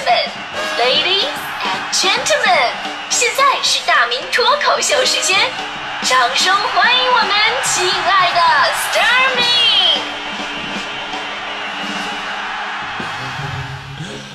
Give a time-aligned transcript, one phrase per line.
[0.00, 0.06] 们
[0.78, 1.28] ，Ladies
[1.60, 2.72] and Gentlemen，
[3.10, 5.38] 现在是大明脱口秀时间，
[6.02, 7.30] 掌声欢迎我们
[7.64, 8.40] 亲爱的
[8.72, 9.42] s t a r m y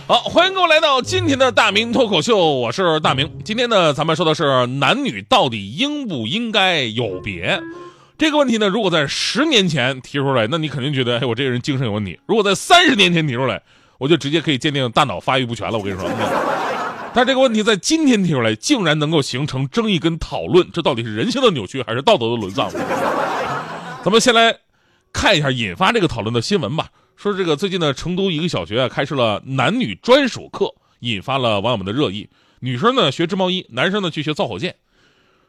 [0.08, 3.30] 好，欢迎各位来到今天的大明脱口秀，我是大明。
[3.44, 7.60] 今天呢，咱们说的是男女到底应不应该有别
[8.18, 8.68] 这个问题呢？
[8.70, 13.62] 如果在十年前提出来，那你肯定觉得，哎，我这个人精神有问题；如果在三十年前提出来，
[13.98, 15.78] 我就直接可以鉴定大脑发育不全了。
[15.78, 16.10] 我跟你说，
[17.14, 22.70] 但这个问题在今天提出来，竟然能够形成争议跟讨论，这到底是人性的扭曲还是道德的沦丧？
[24.04, 24.56] 咱们先来
[25.12, 26.90] 看一下引发这个讨论的新闻吧。
[27.16, 32.30] 说这个最近呢，成都一个小学啊开设了男女专属课，引发了网友们的热议。
[32.60, 34.76] 女生呢学织毛衣，男生呢去学造火箭。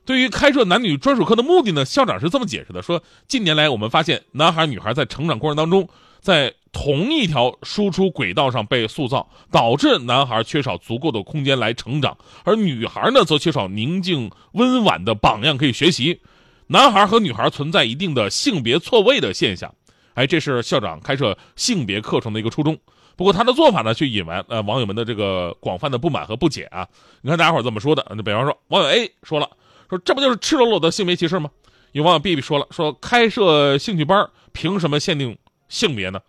[0.07, 5.87] 对于开设男女专属课的目的呢，校长是这么解释的：说近年来我们发现，男孩女孩在成长过程当中，
[6.21, 16.21] 在同一条输出轨道上被塑造，导致男孩缺少足够的空间来成长，而女孩呢则缺少宁静温婉的榜样可以学习。
[16.67, 19.75] 男孩和女孩存在一定的性别错位的现象。
[20.15, 22.77] 哎，这是校长开设性别课程的一个初衷。
[23.17, 26.87] 不过他的做法呢，却引来呃网友们的这个广泛的不满和不解啊。
[27.23, 28.07] 你看大家伙怎么说的？
[28.11, 29.49] 那比方说，网友 A 说了，
[29.89, 31.51] 说这不就是赤裸裸的性别歧视吗？
[31.93, 35.37] 有网友 B 说了，说开设兴趣班凭什么限定
[35.69, 36.21] 性别呢？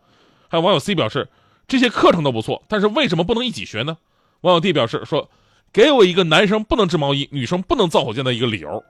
[0.48, 1.30] 还有网友 C 表示，
[1.68, 3.98] 这些课程都不错，但是为什么不能一起学呢？
[4.42, 5.30] 网友 D 表示说，
[5.72, 8.84] 给我一个男生不能织毛衣，女生不能造火箭的一个理由。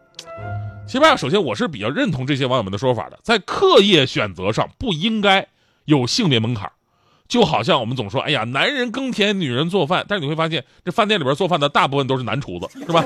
[0.88, 5.48] 其实啊，首先我是比较认同这些网友们的说法的，在课业选择上不应该
[5.86, 6.72] 有性别门槛，
[7.28, 13.06] 就好像我们总说，哎呀，男人耕田，女人做饭，但是你会发现，这饭店里边做饭的大部分都是男厨子，是吧？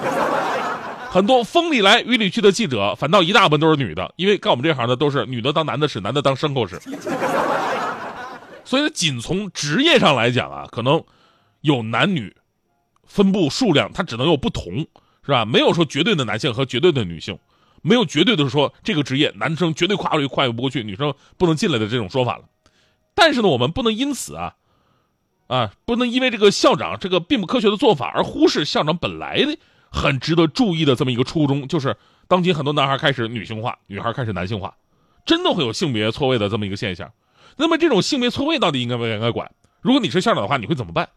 [1.14, 6.82] 很多风里来雨里去的记者，反倒一大部分都是女的，因为干我们这行的都是女的当男的使，男的当牲口使。
[8.66, 11.04] 所以仅从职业上来讲啊，可能
[11.62, 12.36] 有男女
[13.06, 14.88] 分布数量，它只能有不同，
[15.24, 15.46] 是吧？
[15.46, 17.38] 没有说绝对的男性和绝对的女性。
[17.84, 22.46] 没有绝对的说这个职业男生绝对跨越跨越不过去，女生不能进来的这种说法了。
[23.14, 24.56] 但是呢，我们不能因此啊，
[25.46, 29.60] 啊，不能因为这个校长这个并不科学的做法而忽视校长本来的
[29.94, 31.96] 很值得注意的这么一个初衷，就是
[32.28, 34.76] 当今很多男孩开始女性化，女孩开始男性化，
[35.24, 37.12] 真的会有性别错位的这么一个现象。
[37.58, 39.52] 那么这种性别错位到底应该不应该管？
[39.82, 41.08] 如果你是校长的话，你会怎么办？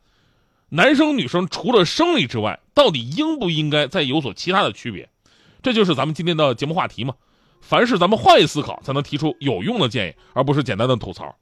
[0.68, 5.08] 男生女生除了生理之外，到底应不应该再有所其他的区别？
[5.62, 7.14] 这就是咱们今天的节目话题嘛。
[7.62, 11.34] 凡事咱们换位思考，才能提出有用的建议，而不是简单的吐槽。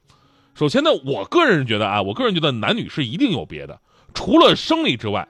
[0.54, 3.80] 首先呢，我个人觉得啊，我个人觉得男女是一定有别的，
[4.14, 5.26] 除了生理之外，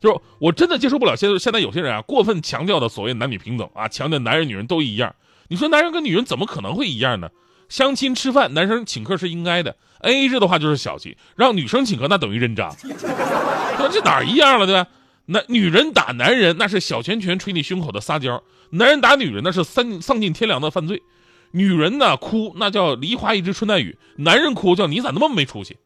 [0.00, 5.14] 就是我真的接受不了现在现在有些人啊过分强调的所谓男女平等啊，强调男人女人都一样。
[5.48, 7.30] 你说男人跟女人怎么可能会一样呢？
[7.68, 12.70] 相亲吃饭，男生请客是应该的，A A 制的话就是小气，让女生请客那等于人渣。
[13.76, 14.88] 说这哪一样了，对吧？
[15.26, 21.02] 男女人打男人那是小拳拳捶你胸口的撒娇，男人打女人那是丧丧尽天良的犯罪。
[21.50, 25.76] 女人呢哭那叫梨花一枝春带雨，男人哭叫你咋那么没出息。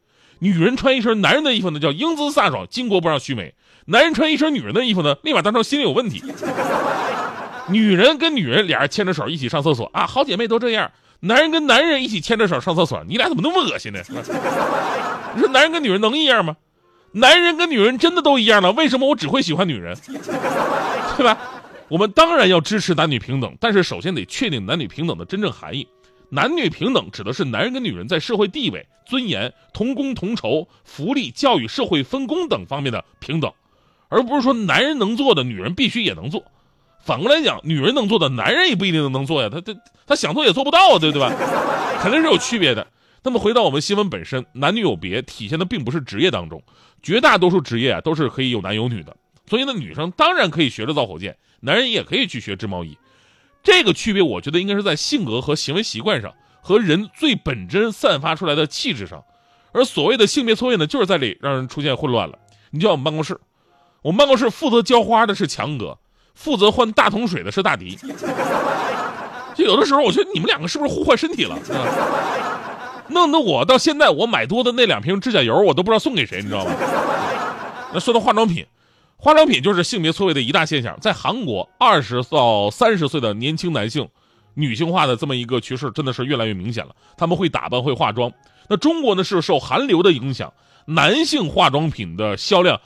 [0.43, 3.55] 女人穿一身男人的衣服呢叫英姿飒爽，巾帼不让须眉。
[3.87, 6.21] 男人穿一身女人的衣服呢，立马当成心里有问题。
[7.69, 10.91] 女人跟女人俩人牵着手一起上厕所啊，好姐妹都这样。
[11.21, 14.01] 男人跟男人一起牵着手上厕所，你俩怎么那么恶心呢？
[15.35, 16.57] 你说男人跟女人能一样吗？
[17.13, 19.97] 男人跟女人真的都一样了，为什么我只会喜欢女人？
[21.17, 21.39] 对吧？
[21.87, 25.87] 我们当然要支持男女平等，但是首先得确定男女平等的真正含义。
[26.31, 33.53] 男女平等指的是男人跟女人在社会地位、尊严、同工同酬、福利、教育、社会分工等方面的平等，
[34.09, 36.43] 而不是说男人能做的女人必须也能做。
[37.05, 41.31] 反过来讲，女人能做的男人也不一定能做呀，他他他想做也做不到啊，对对吧？
[42.01, 42.87] 肯定是有区别的。
[43.23, 46.63] 那么回到我们新闻本身，男女有别体现的并不是职业当中，
[47.03, 49.15] 绝大多数职业啊都是可以有男有女的。
[49.47, 52.97] 所以呢，女生当然可以学着造火箭，男人也可以去学织毛衣。
[53.63, 59.23] 这个区别，我觉得应该是在性格和行为习惯上，和人最本真散发出来的气质上。
[59.73, 62.39] 而所谓的性别错位呢，就是在这里让人出现混乱了。
[62.71, 63.39] 你就像我们办公室，
[64.01, 65.99] 我们办公室负责浇花的是强哥，
[66.35, 67.99] 负责换大桶水的是大迪。
[69.55, 71.59] 就有的时候，我觉得你们两个是不是互换身体了？
[73.09, 76.73] 弄得我到现在，我买多的那两瓶指甲油，我都不知道送给谁，你知道吗？
[77.93, 78.65] 那说到化妆品，
[79.19, 80.99] 化妆品就是性别错位的一大现象。
[81.01, 84.09] 在韩国，二十到三十岁的年轻男性，
[84.55, 86.95] 女性化的这么一个趋势，真的是越来越明显了。
[87.17, 88.33] 他们会打扮，会化妆。
[88.69, 90.53] 那中国呢，是受韩流的影响，
[90.87, 92.81] 男性化妆品的销量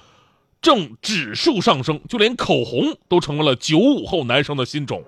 [0.63, 5.05] 正指数上升，就连口红都成为了九五后男生的新宠。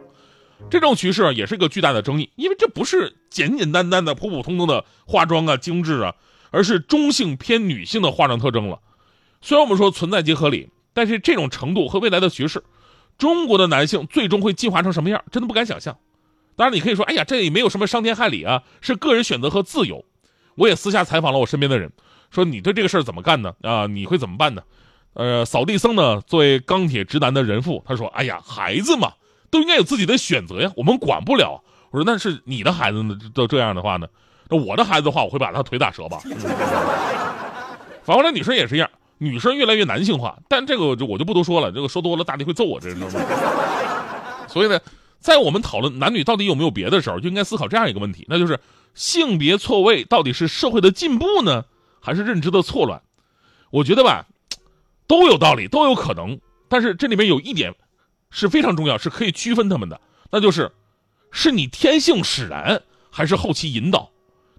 [0.71, 6.15] 这种趋势啊也是一个巨大的争议，因为这不是简简单单的普普通通的化妆啊、精致啊，
[6.51, 8.81] 而是中性偏女性的化妆特征了。
[9.41, 12.65] 虽然我们说存在即合理，但是这种程度和未来的趋势，
[13.17, 15.97] 中国的男性最终会进化成什么样，真的不敢想象。
[16.59, 20.05] 当然，你可以说，哎呀，这也没有什么伤天害理啊，是个人选择和自由。
[20.57, 21.93] 我也私下采访了我身边的人，
[22.33, 23.55] 说你对这个事儿怎么干呢？
[23.63, 24.63] 啊，你会怎么办呢？
[25.15, 29.13] 呃，扫地僧呢，作为钢铁直男的人父，他说，哎呀，孩子嘛，
[29.51, 31.63] 都应该有自己的选择呀，我们管不了。
[31.93, 34.09] 我说，那是你的孩子呢，都这样的话呢？
[34.49, 36.19] 那我的孩子的话，我会把他腿打折吧。
[38.03, 43.21] 反过来，女生也是一样，女生越来越男性化，但这个我就不多说了，这个说多了大地会揍我，这知道吗？
[44.49, 44.81] 所以呢，
[45.21, 48.61] 在我们讨论男女到底有没有别的时候，就应该思考这样一个问题，那就是
[48.95, 51.65] 性别错位到底是社会的进步呢，
[52.01, 53.03] 还是认知的错乱？
[53.71, 54.27] 我觉得吧，
[55.07, 57.75] 都有道理，都有可能，但是这里面有一点
[58.31, 60.01] 是非常重要，是可以区分他们的，
[60.31, 60.73] 那就是
[61.31, 64.11] 是你天性使然，还是后期引导，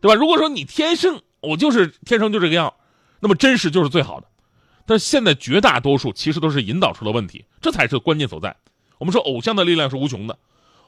[0.02, 0.16] 对吧？
[0.16, 2.74] 如果说你天生我就是天生就这个样。
[3.22, 4.28] 那么真实就是最好的，
[4.86, 8.56] 但是现在绝大多数其实都是引导出了问题，这才是关键所在。
[8.98, 10.40] 我们说偶像的力量是无穷的，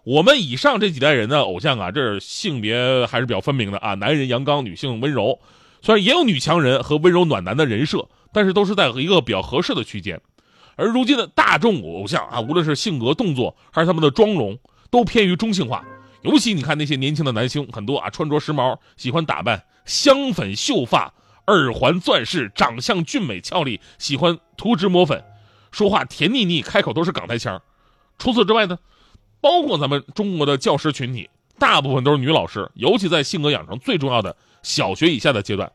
[0.04, 5.40] 我们以上这几代人的偶像啊，这性别还是比较分明的啊，男人阳刚，女性温柔，
[5.82, 10.20] 虽然也有女强人和温柔暖男的人设，但是都是在一个比较合适的区间。
[10.76, 14.58] 而如今的大众偶像啊，无论是性格、动作还是他们的妆容，
[14.90, 15.86] 都偏于中性化。
[16.24, 21.14] 尤其你看那些年轻的男星，很多啊穿着时髦，喜欢打扮，香粉秀发。
[21.48, 25.22] 耳环、钻饰，长相俊美俏丽，喜欢涂脂抹粉，
[25.72, 27.62] 说话甜腻腻，开口都是港台腔。
[28.20, 28.78] 除此之外呢，
[29.42, 31.30] 包括咱们中国的教师群体，
[31.60, 35.72] 大部分都是女老师，尤其在性格养成最重要的小学以下的阶段，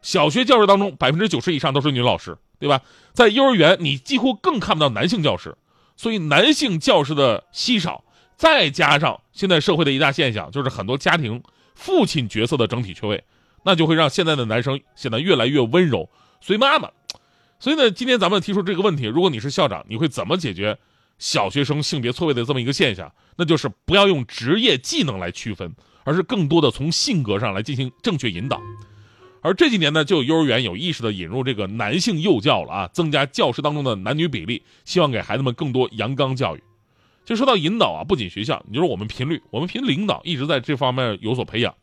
[0.00, 2.80] 小学教师当中百分之九十以上都是女老师，对吧？
[3.12, 5.56] 在幼儿园，你几乎更看不到男性教师，
[5.96, 8.04] 所以男性教师的稀少，
[8.36, 11.42] 再加上现在社会的一大现象，就是很多家庭
[11.74, 13.24] 父亲角色的整体缺位。
[13.64, 16.08] 那就会让现在的男生显得越来越温柔，
[16.40, 16.88] 随妈妈。
[17.58, 20.78] 所以呢，今天咱们提出这个问题：如果你是校长，你会怎么解决
[21.18, 23.12] 小学生性别错位的这么一个现象？
[23.36, 25.72] 那就是不要用职业技能来区分，
[26.04, 28.60] 而是更多的从性格上来进行正确引导。
[29.40, 36.62] 而这几年呢，就有幼儿园有意识的引入这个男性幼教了啊，增加教师当中的男女比例，希望给孩子们更多阳刚教育。
[37.24, 41.74] 就说到引导啊，不仅学校，你就说我们频率，我们频领导一直在这方面有所培养。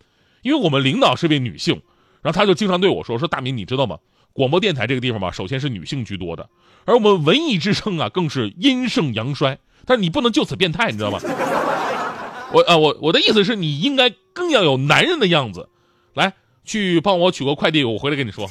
[0.42, 1.82] 因为我们领导是位女性，
[2.22, 3.98] 然后她就经常对我说：“说大明，你知道吗？
[4.36, 6.50] 广播电台这个地方吧，首先是女性居多的，
[6.84, 9.58] 而我们文艺之声啊，更是阴盛阳衰。
[9.86, 11.20] 但是你不能就此变态，你知道吗？
[12.52, 15.70] 我啊，我我的意思是你应该更要有男人的样子，
[16.16, 16.34] 来
[16.66, 18.46] 去帮我取个快递，我回来跟你说，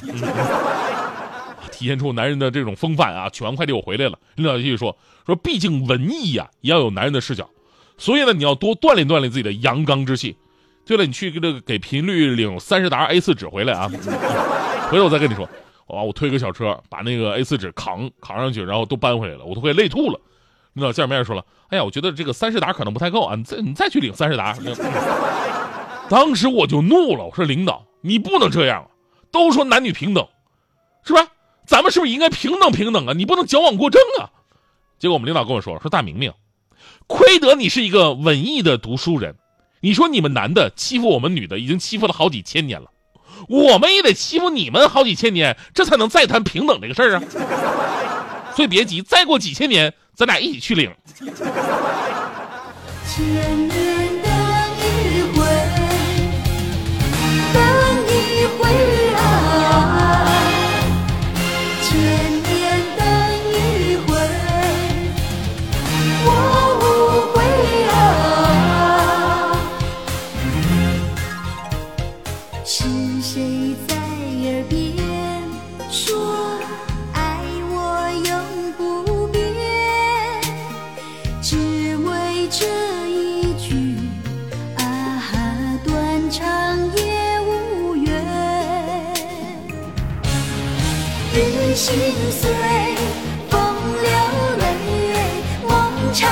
[1.71, 3.29] 体现出男人的这种风范啊。
[3.29, 4.97] 取完快递我回来了，领导继续说：
[5.27, 7.47] 说毕竟文艺呀，也要有男人的视角，
[7.99, 10.35] 所以呢，你要多锻炼锻炼自己的阳刚之气。”
[10.83, 13.87] 对了，你去这个给频率领三十沓 A 四纸回来啊！
[14.89, 15.47] 回来我再跟你说。
[15.87, 20.19] 哇，我推个小车把那个 A 四纸扛扛上去，然后都搬回来了，我都快累吐了。
[20.73, 24.55] 领导见面说了：“哎呀，我觉得这个三十沓可能不太够啊，你再你再去领三十沓。
[26.09, 28.89] ”当时我就怒了，我说：“领导，你不能这样，
[29.31, 30.27] 都说男女平等，
[31.03, 31.27] 是吧？
[31.65, 33.13] 咱们是不是应该平等平等啊？
[33.13, 34.29] 你不能矫枉过正啊！”
[34.99, 36.33] 结果我们领导跟我说：“说大明明，
[37.07, 39.35] 亏得你是一个文艺的读书人。”
[39.81, 42.89] 你说你们男的欺负我们女的，已经欺负了好几千年了，
[43.47, 47.21] 我们也得欺负你们好几千年，这才能再谈平等这个事儿啊！
[48.55, 50.91] 所以别急，再过几千年，咱俩一起去领。
[91.75, 91.93] 心
[92.31, 92.49] 碎，
[93.49, 93.59] 风
[94.01, 94.09] 流
[94.59, 94.63] 泪，
[95.67, 96.31] 梦缠